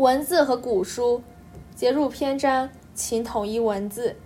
[0.00, 1.20] 文字和古书，
[1.74, 4.16] 节录篇章，请统一文字。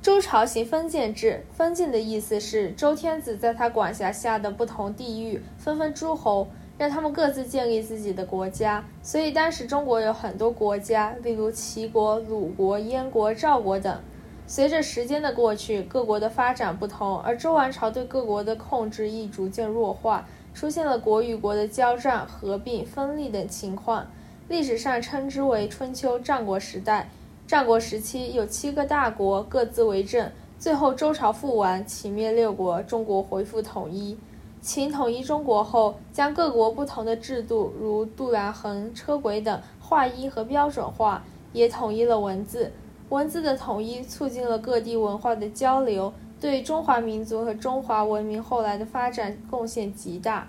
[0.00, 8.82] 周朝行封建制，封建的意思是周天子在他管辖下的不同地域分封诸侯，让他们各自建立自己的国家。
[9.02, 14.00] 所以当时中国有很多国家，例如齐国、鲁国、燕国、赵国等。
[14.46, 24.06] 随着时间的过去，各国的发展不同，而周王朝对各国的控制亦逐渐弱化，出现了国与国的交战、合并、分立等情况。
[24.48, 27.10] 历史上称之为春秋战国时代。
[27.46, 34.18] 战国时期有七个大国各自为政，最后周朝覆亡，秦灭六国，中国恢复统一。
[34.62, 41.22] 秦统一中国后，将各国不同的制度，如度量衡、车轨等划一和标准化，
[41.52, 42.72] 也统一了文字。
[43.10, 50.48] 文字的统一促进了各地文化的交流，对中华民族和中华文明后来的发展贡献极大。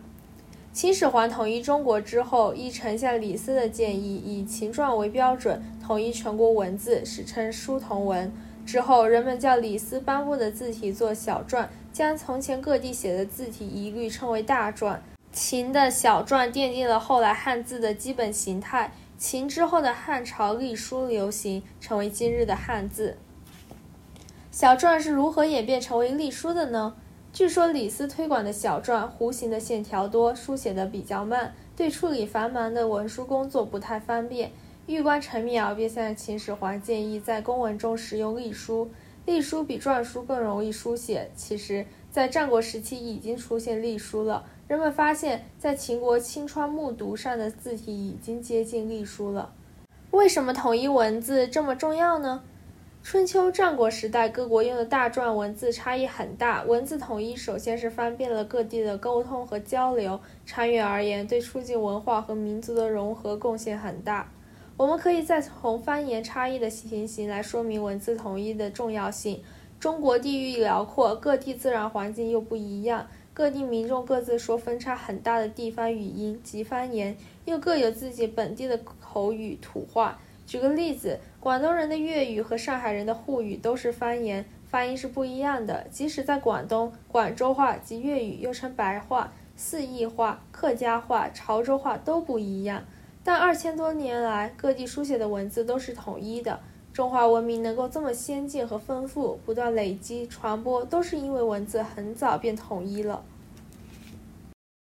[0.79, 8.31] 秦始皇统一中国之后，依丞相李斯的建议，以秦篆为标准，统一全国文字，史称书同文。
[8.65, 14.95] 之后，人们叫李斯颁布的字体做小篆，将从前各地写的字体一律称为大篆。
[15.33, 18.93] 秦的小篆奠定了后来汉字的基本形态。
[19.17, 23.17] 秦之后的汉朝隶书流行，成为今日的汉字。
[24.49, 26.95] 小篆是如何演变成为隶书的呢？
[27.39, 34.51] 据说李斯推广的小篆弧形的线条多，书写的比较慢，对处理繁忙的文书工作不太方便。
[34.87, 38.91] 玉官陈苗便向秦始皇建议在公文中使用隶书，
[39.25, 41.31] 隶书比篆书更容易书写。
[41.33, 49.53] 其实，在战国时期已经出现隶书了，人们发现，在秦国青川木牍上的字体已经接近隶书了。
[50.11, 52.43] 为什么统一文字这么重要呢？
[53.01, 56.63] 春秋战国时代，各国用的大篆文字差异很大。
[56.63, 64.31] 文字统一，首先是方便了各地的沟通和交流，长远而言，对促进文化和民族的融合贡献很大。
[64.77, 69.41] 我们可以再从方言差异的情形来说明文字统一的重要性。
[69.79, 80.19] 中国地域辽阔，各地自然环境又不一样，各地民众各自说分差很大的地方语音及方言，又各有自己本地的口语土话。
[80.49, 85.85] 举个例子，广东人的粤语和上海人的沪语都是方言，发音是不一样的。
[85.91, 92.83] 即使在广东，广州话及粤语又称白话、四邑话、客家话、潮州话都不一样。
[93.23, 96.59] 但二千多年来，各地书写的文字都是统一的。
[96.91, 103.23] 中华文明能够这么先进和丰富，不断累积传播，都是因为文字很早便统一了。